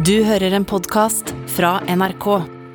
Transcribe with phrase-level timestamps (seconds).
[0.00, 2.24] Du hører en podkast fra NRK.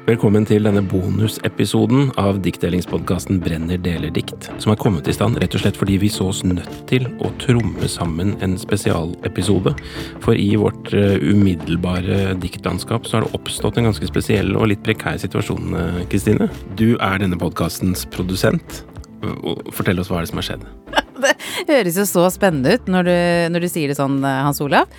[0.05, 5.57] Velkommen til denne bonusepisoden av diktdelingspodkasten Brenner deler dikt, som er kommet i stand rett
[5.57, 9.73] og slett fordi vi så oss nødt til å tromme sammen en spesialepisode.
[10.21, 14.85] For i vårt uh, umiddelbare diktlandskap så har det oppstått en ganske spesiell og litt
[14.85, 16.51] prekær situasjon, uh, Kristine.
[16.77, 18.83] Du er denne podkastens produsent.
[19.73, 20.69] Fortell oss hva er det som har skjedd.
[21.65, 23.17] Det høres jo så spennende ut når du,
[23.55, 24.89] når du sier det sånn, Hans Olav.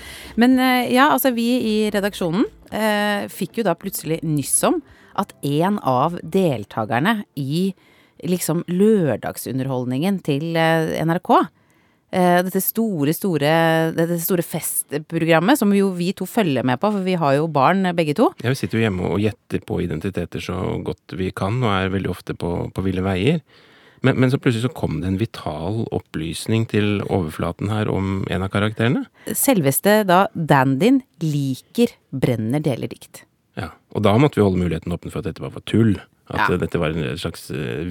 [0.41, 0.59] Men
[0.91, 4.81] ja, altså vi i redaksjonen eh, fikk jo da plutselig nyss om
[5.17, 7.71] at en av deltakerne i
[8.27, 13.53] liksom lørdagsunderholdningen til eh, NRK eh, dette store, store,
[13.97, 17.93] dette store festprogrammet som jo vi to følger med på, for vi har jo barn
[17.97, 18.31] begge to.
[18.43, 21.95] Ja, Vi sitter jo hjemme og gjetter på identiteter så godt vi kan, og er
[21.97, 23.43] veldig ofte på, på ville veier.
[24.05, 28.45] Men, men, så plutselig så kom det en vital opplysning til overflaten her om en
[28.45, 29.07] av karakterene.
[29.33, 33.25] Selveste da dandyen liker brenner deler dikt.
[33.57, 35.97] Ja, Og da måtte vi holde muligheten åpen for at dette var for tull.
[36.29, 36.59] At ja.
[36.59, 37.87] dette var en slags eh,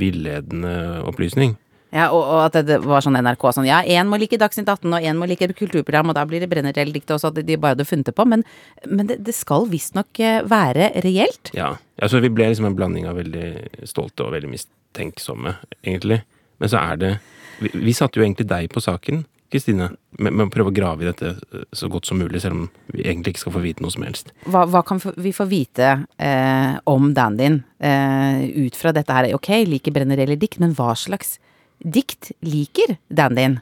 [0.00, 0.74] villedende
[1.06, 1.54] opplysning.
[1.90, 4.92] Ja, og, og, at det var sånn NRK sånn Ja, én må like Dagsnytt 18,
[4.94, 7.88] og én må like kulturprogram, og da blir det Brenner-diktet også, at de bare hadde
[7.88, 8.26] funnet det på.
[8.30, 8.44] Men,
[8.86, 11.52] men det, det skal visstnok eh, være reelt.
[11.56, 11.74] Ja.
[12.00, 16.22] altså vi ble liksom en blanding av veldig stolte og veldig mistenksomme, egentlig.
[16.62, 17.12] Men så er det
[17.60, 19.24] Vi, vi satte jo egentlig deg på saken.
[19.50, 22.54] Kristine, med, med, å prøve å grave i dette eh, så godt som mulig, selv
[22.54, 24.30] om vi egentlig ikke skal få vite noe som helst.
[24.46, 25.90] Hva, hva kan vi få vite
[26.22, 29.32] eh, om dandyen eh, ut fra dette her?
[29.34, 31.40] Ok, liker brenner eller dikt, men hva slags
[31.80, 33.58] dikt liker dandyen?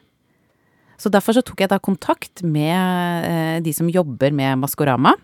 [0.99, 5.15] Så derfor så tok jeg da kontakt med eh, de som jobber med Maskorama.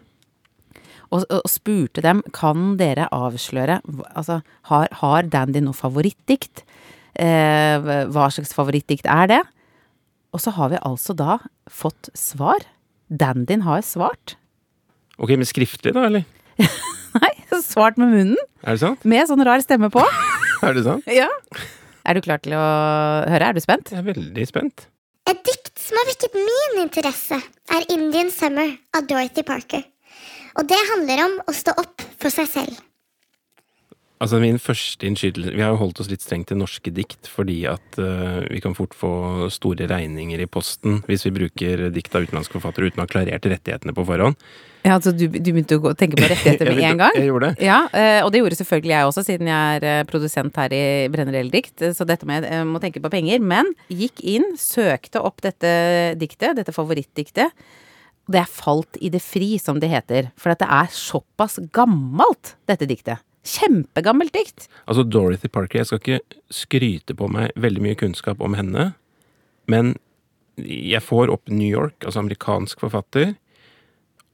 [1.11, 3.77] Og, og, spurte dem kan dere avsløre
[4.17, 6.65] Altså, har, har Dandy noe favorittdikt?
[7.15, 9.43] Eh, hva slags favorittdikt er det?
[10.35, 11.39] Og så har vi altså da
[11.71, 12.65] fått svar.
[13.07, 14.35] Dandyen har svart.
[15.19, 16.25] Ok, men skriftlig da, eller?
[17.21, 17.31] Nei,
[17.63, 18.41] svart med munnen.
[18.65, 19.07] Er det sant?
[19.07, 20.03] Med sånn rar stemme på.
[20.67, 21.07] er det sant?
[21.07, 21.31] Ja.
[22.05, 22.65] Er du klar til å
[23.33, 23.49] høre?
[23.49, 23.89] Er du spent?
[23.93, 24.89] Jeg er veldig spent.
[25.31, 27.39] Et dikt som har vekket min interesse,
[27.73, 29.87] er Indian Summer av Dorothy Parker.
[30.61, 32.77] Og det handler om å stå opp for seg selv.
[34.23, 37.65] Altså min første innskytelse Vi har jo holdt oss litt strengt til norske dikt fordi
[37.67, 42.29] at uh, vi kan fort få store regninger i posten hvis vi bruker dikt av
[42.29, 44.39] utenlandske forfattere uten å ha klarert rettighetene på forhånd.
[44.85, 47.19] Ja, altså du, du begynte å tenke på rettigheter med en gang?
[47.19, 47.67] Jeg gjorde det.
[47.67, 50.85] Ja, uh, og det gjorde selvfølgelig jeg også, siden jeg er uh, produsent her i
[51.13, 51.87] Brenner dikt.
[51.97, 53.43] Så dette med jeg må tenke på penger.
[53.43, 55.75] Men gikk inn, søkte opp dette
[56.21, 57.67] diktet, dette favorittdiktet.
[58.31, 60.31] Det er falt i det fri, som det heter.
[60.41, 63.25] For det er såpass gammelt, dette diktet.
[63.45, 64.69] Kjempegammelt dikt.
[64.89, 68.93] Altså Dorothy Parker, jeg skal ikke skryte på meg veldig mye kunnskap om henne,
[69.71, 69.95] men
[70.57, 73.35] jeg får opp New York, altså amerikansk forfatter,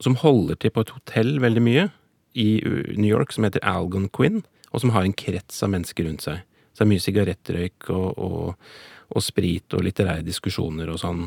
[0.01, 1.89] som holder til på et hotell veldig mye
[2.39, 2.61] i
[2.95, 4.41] New York som heter Algon Quinn,
[4.71, 6.41] og som har en krets av mennesker rundt seg.
[6.71, 8.73] Så det er mye sigarettrøyk og, og,
[9.11, 11.25] og sprit og litterære diskusjoner og sånn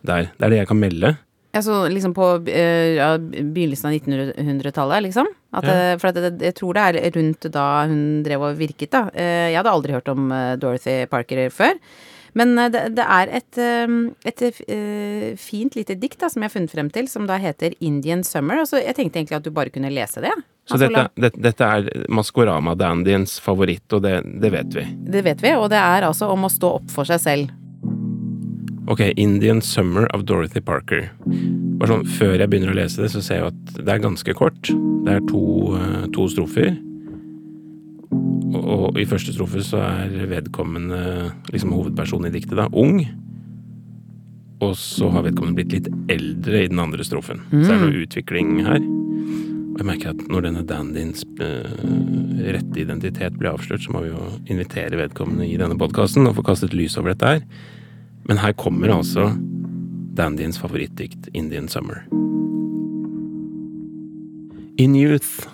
[0.00, 0.30] der.
[0.38, 1.12] Det er det jeg kan melde.
[1.58, 5.30] Altså liksom på uh, ja, begynnelsen av 1900-tallet, liksom?
[5.56, 5.74] At, ja.
[5.74, 9.06] Eh, for det, jeg tror det er rundt da hun drev og virket, da.
[9.14, 10.30] Uh, jeg hadde aldri hørt om
[10.60, 11.80] Dorothy Parker før.
[12.36, 13.58] Men det, det, er et,
[14.28, 14.42] et
[15.40, 18.60] fint lite dikt da, som jeg har funnet frem til, som da heter Indian Summer.
[18.62, 20.34] Altså, jeg tenkte egentlig at du bare kunne lese det.
[20.68, 24.84] Så dette, dette, dette, er Maskorama-dandyens favoritt, og det, det vet vi?
[25.16, 27.56] Det vet vi, og det er altså om å stå opp for seg selv.
[28.88, 31.10] Ok, Indian Summer av Dorothy Parker.
[31.76, 34.34] Bare sånn, Før jeg begynner å lese det, så ser jeg at det er ganske
[34.38, 34.70] kort.
[35.04, 36.70] Det er to, eh, to strofer.
[38.08, 43.04] Og, og, i første strofe så er vedkommende, liksom hovedpersonen i diktet, da, ung.
[44.64, 47.44] Og så har vedkommende blitt litt eldre i den andre strofen.
[47.52, 47.60] Mm.
[47.60, 48.80] Så det er noe utvikling her.
[48.80, 51.76] Og jeg merker at når denne dandyens uh,
[52.56, 56.48] rette identitet blir avslørt, så må vi jo invitere vedkommende i denne podkasten og få
[56.48, 57.76] kastet lys over dette her.
[58.28, 59.32] Men her kommer altså
[60.16, 61.96] Dandyens favorittdikt, Indian Summer.
[64.78, 65.48] In youth,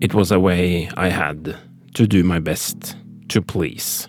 [0.00, 1.54] it was a way I had
[1.94, 2.96] to do my best
[3.28, 4.08] to please,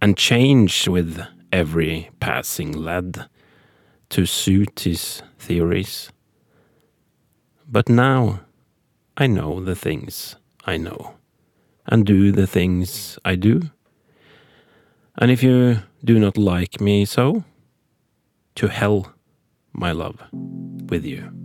[0.00, 1.20] and change with
[1.52, 3.28] every passing lad
[4.10, 6.10] to suit his theories.
[7.66, 8.38] But now
[9.16, 11.14] I know the things I know,
[11.86, 13.60] and do the things I do.
[15.18, 17.44] And if you do not like me so,
[18.56, 19.12] to hell,
[19.72, 21.41] my love, with you.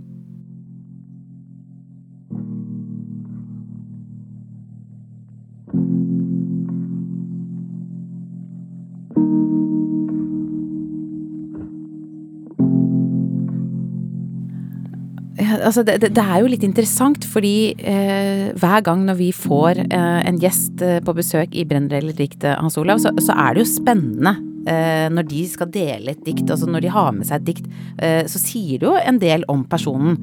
[15.56, 20.20] Altså det, det, er jo litt interessant, fordi eh, hver gang når vi får eh,
[20.28, 23.64] en gjest eh, på besøk i Brenner eller diktet, Hans Olav, så, så er det
[23.64, 24.36] jo spennende
[24.68, 27.68] eh, når de skal dele et dikt, altså når de har med seg et dikt,
[28.04, 30.20] eh, så sier det jo en del om personen.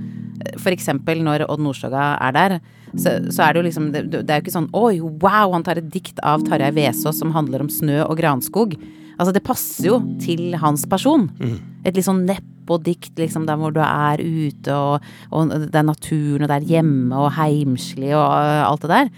[0.61, 2.57] For eksempel når Odd Nordstoga er der,
[2.95, 5.65] så, så er det jo liksom det, det er jo ikke sånn oi, wow, han
[5.67, 8.77] tar et dikt av Tarjei Vesaas som handler om snø og granskog.
[9.15, 11.29] Altså det passer jo til hans person.
[11.87, 12.25] Et litt sånn
[12.65, 15.01] nedpå-dikt, liksom, der hvor du er ute, og,
[15.31, 19.11] og det er naturen, og det er hjemme, og heimslig, og øh, alt det der.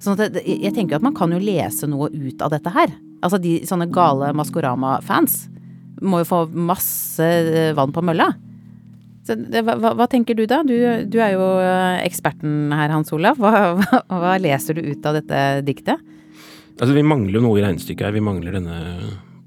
[0.00, 2.92] Sånn at det, jeg tenker at man kan jo lese noe ut av dette her.
[3.24, 5.48] Altså de sånne gale Maskorama-fans
[6.04, 8.34] må jo få masse øh, vann på mølla.
[9.24, 10.60] Så det, hva, hva tenker du da?
[10.66, 10.74] Du,
[11.08, 13.40] du er jo øh, eksperten her, Hans Olav.
[13.40, 16.02] Hva, hva, hva leser du ut av dette diktet?
[16.74, 18.16] Altså, vi mangler jo noe i regnestykket her.
[18.16, 18.76] Vi mangler denne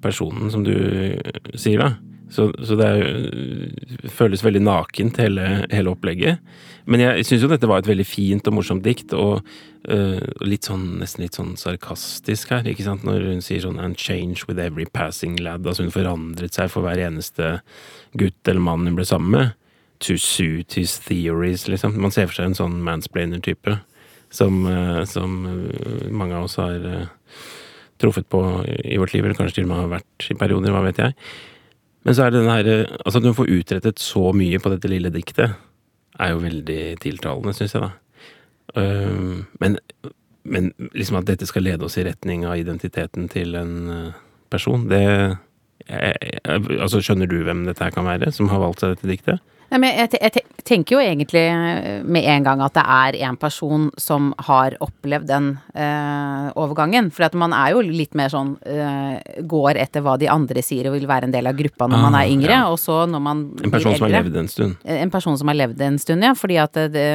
[0.01, 0.73] personen, som du
[1.59, 1.91] sier, da.
[2.29, 6.41] Så, så det er, føles veldig nakent, hele, hele opplegget.
[6.87, 9.43] Men jeg syns jo dette var et veldig fint og morsomt dikt, og
[9.91, 13.99] uh, litt sånn, nesten litt sånn sarkastisk her, ikke sant, når hun sier sånn 'and
[13.99, 17.61] change with every passing lad', altså hun forandret seg for hver eneste
[18.15, 19.53] gutt eller mann hun ble sammen med.
[20.07, 21.97] To suit his theories, liksom.
[21.99, 23.79] Man ser for seg en sånn mansplainer-type,
[24.29, 27.07] som, uh, som øh, mange av oss har
[27.97, 30.83] truffet på i vårt liv, eller kanskje til og med har vært i perioder, hva
[30.85, 31.15] vet jeg.
[32.07, 32.67] Men så er det den her
[33.03, 35.57] Altså at hun får utrettet så mye på dette lille diktet,
[36.17, 37.91] er jo veldig tiltalende, syns jeg, da.
[39.59, 39.75] Men,
[40.47, 44.17] men liksom at dette skal lede oss i retning av identiteten til en eh,
[44.51, 48.83] person, det jeg, jeg, Altså, skjønner du hvem dette her kan være, som har valgt
[48.83, 49.43] seg dette diktet?
[49.67, 53.35] Nei, men jeg, jeg tenker jo egentlig eh, med en gang at det er en
[53.35, 57.09] person som har opplevd den øh, overgangen.
[57.11, 60.87] For at man er jo litt mer sånn øh, Går etter hva de andre sier
[60.87, 62.53] og vil være en del av gruppa når man Ah, er yngre.
[62.55, 62.63] ja.
[62.71, 64.23] Og så når man En person som har eldre.
[64.31, 64.75] levd en stund.
[65.03, 66.33] En person som har levd en stund, ja.
[66.33, 67.07] Fordi at det,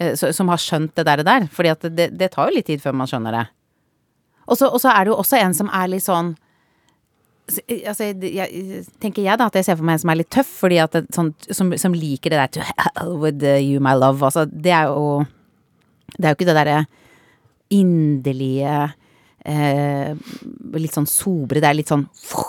[0.00, 1.48] øh, Som har skjønt det der der.
[1.50, 3.46] Fordi at det, det tar jo litt tid før man skjønner det.
[4.46, 6.44] Og så er det jo også en som er litt sånn så,
[7.48, 10.50] Altså, jeg, tenker jeg da at jeg ser for meg en som er litt tøff,
[10.66, 14.20] fordi at det, sånn, som, som liker det der to hell with you my love.
[14.24, 15.24] Altså, det er jo
[16.16, 16.78] Det er jo ikke det derre
[17.70, 18.74] inderlige
[19.48, 20.12] eh,
[20.78, 22.04] litt sånn sobre, det er litt sånn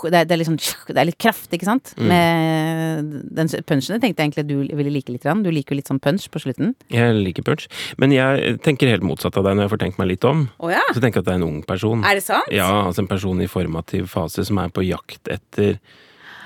[0.09, 1.93] det er, det er litt sånn Det er litt kraft, ikke sant?
[1.99, 5.27] Med den punchen tenkte jeg egentlig at du ville like litt.
[5.43, 6.73] Du liker jo litt sånn punch på slutten.
[6.91, 7.67] Jeg liker punch.
[8.01, 10.45] Men jeg tenker helt motsatt av deg når jeg får tenkt meg litt om.
[10.59, 10.83] Oh, ja?
[10.93, 12.03] Så tenker jeg at det er en ung person.
[12.07, 12.53] Er det sant?
[12.53, 15.77] Ja, altså en person i formativ fase som er på jakt etter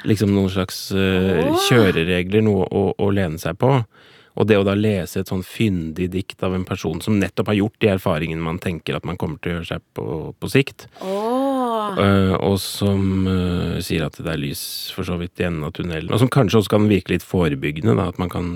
[0.07, 1.59] liksom noen slags uh, oh.
[1.69, 3.77] kjøreregler, noe å, å lene seg på.
[4.33, 7.59] Og det å da lese et sånn fyndig dikt av en person som nettopp har
[7.59, 10.87] gjort de erfaringene man tenker at man kommer til å gjøre seg på, på sikt,
[11.05, 11.93] oh.
[11.99, 14.63] uh, og som uh, sier at det er lys
[14.95, 17.93] for så vidt i enden av tunnelen, og som kanskje også kan virke litt forebyggende,
[17.99, 18.49] da, at man kan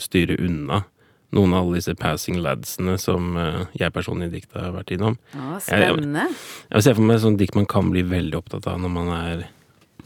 [0.00, 0.86] styre unna
[1.34, 5.18] noen av alle disse passing ladsene som uh, jeg personlig i diktet har vært innom.
[5.34, 6.28] Å, spennende.
[6.70, 9.10] Jeg ser for meg et sånt dikt man kan bli veldig opptatt av når man
[9.18, 9.46] er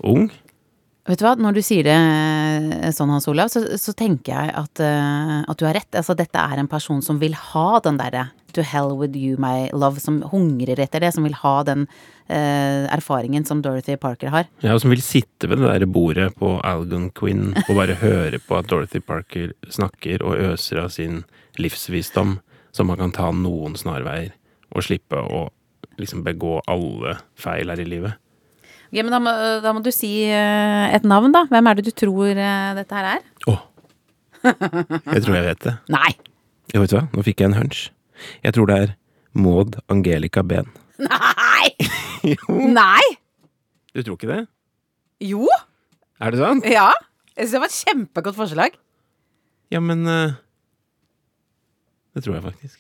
[0.01, 0.31] ung.
[1.09, 4.53] Vet du hva, når du sier det eh, sånn, Hans Olav, så, så tenker jeg
[4.61, 5.89] at, uh, at du har rett.
[5.97, 9.71] Altså, dette er en person som vil ha den derre to hell with you, my
[9.73, 14.49] love, som hungrer etter det, som vil ha den uh, erfaringen som Dorothy Parker har.
[14.61, 18.61] Ja, og som vil sitte ved det der bordet på Algonquin og bare høre på
[18.61, 21.23] at Dorothy Parker snakker og øser av sin
[21.57, 22.39] livsvisdom,
[22.73, 24.35] så man kan ta noen snarveier
[24.77, 25.47] og slippe å
[25.99, 28.21] liksom begå alle feil her i livet.
[28.89, 31.43] Ok, men da må, da må du si eh, et navn, da.
[31.51, 33.27] Hvem er det du tror eh, dette her er?
[33.51, 33.57] Å!
[34.49, 35.75] Jeg tror jeg vet det.
[35.97, 36.11] Nei!
[36.73, 37.83] Jo, vet du hva, nå fikk jeg en hunch.
[38.45, 38.95] Jeg tror det er
[39.37, 40.71] Maud Angelica Behn.
[41.05, 41.69] Nei!
[42.81, 43.05] Nei!
[43.93, 44.41] Du tror ikke det?
[45.29, 45.45] Jo!
[46.25, 46.67] Er det sant?
[46.73, 46.89] Ja!
[47.37, 48.77] Jeg syns det var et kjempegodt forslag.
[49.71, 50.33] Ja, men eh,
[52.17, 52.79] Det tror jeg faktisk.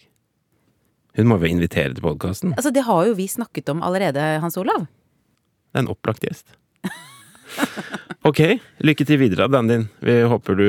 [1.18, 2.56] Hun må vi invitere til podkasten.
[2.56, 4.86] Altså, det har jo vi snakket om allerede, Hans Olav.
[5.68, 6.54] Det er en opplagt gjest.
[8.26, 8.40] Ok,
[8.84, 9.84] lykke til videre, dagen din.
[10.04, 10.66] Vi håper du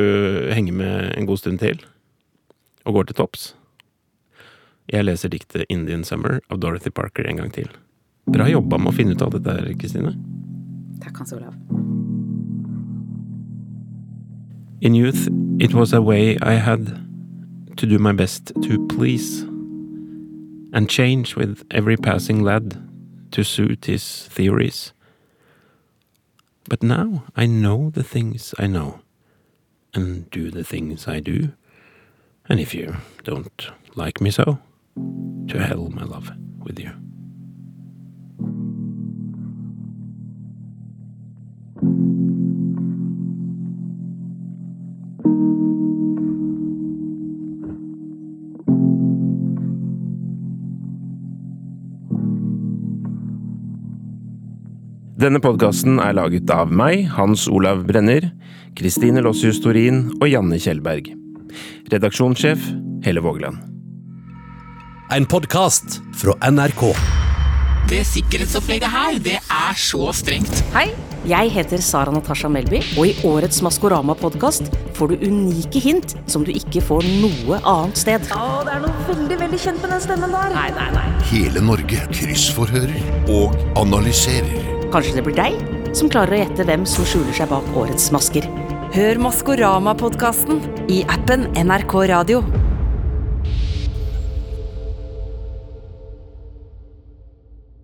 [0.53, 1.81] henger med en god stund til.
[2.85, 3.55] Og går til topps.
[4.89, 7.67] Jeg leser diktet 'Indian Summer' av Dorothy Parker en gang til.
[8.27, 10.15] Bra jobba med å finne ut av dette her, Kristine.
[11.01, 11.53] Takk, Hans Olav.
[14.81, 15.27] In youth,
[15.59, 16.97] it was a way I had
[17.77, 19.43] to do my best to please,
[20.73, 22.88] and change with every passing lad
[23.31, 24.93] to suit his theories.
[26.67, 29.01] But now I know the things I know,
[29.93, 31.53] and do the things I do,
[32.47, 34.59] and if you don't like me so,
[35.47, 36.91] to hell, my love, with you.
[55.19, 58.29] Denne podkasten er laget av meg, Hans Olav Brenner,
[58.79, 61.09] Kristine Lossius Torin og Janne Kjellberg.
[61.91, 62.69] Redaksjonssjef
[63.03, 63.59] Helle Vågeland.
[65.11, 66.85] En podkast fra NRK.
[67.91, 70.63] Det sikkerhetsopplegget her, det er så strengt.
[70.71, 70.87] Hei,
[71.27, 76.55] jeg heter Sara Natasha Melby, og i årets Maskorama-podkast får du unike hint som du
[76.55, 78.31] ikke får noe annet sted.
[78.31, 80.55] Å, det er noe veldig, veldig kjent med den stemmen der.
[80.55, 81.07] Nei, nei, nei.
[81.35, 84.78] Hele Norge kryssforhører og analyserer.
[84.93, 85.57] Kanskje det blir deg
[85.97, 88.45] som klarer å gjette hvem som skjuler seg bak årets masker.
[88.93, 92.41] Hør Maskorama-podkasten i appen NRK Radio.